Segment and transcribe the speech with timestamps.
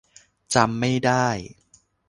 [0.55, 1.27] จำไม่ได้